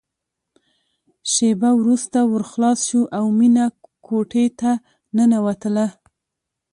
شېبه 1.31 1.69
وروسته 1.79 2.17
ور 2.31 2.43
خلاص 2.51 2.79
شو 2.89 3.01
او 3.17 3.25
مينه 3.39 3.65
کوټې 4.05 4.45
ته 4.59 4.71
ننوتله 5.15 5.87